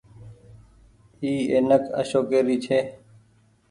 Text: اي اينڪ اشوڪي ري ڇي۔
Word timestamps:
اي 1.21 1.31
اينڪ 1.53 1.83
اشوڪي 1.99 2.39
ري 2.47 2.57
ڇي۔ 2.65 2.79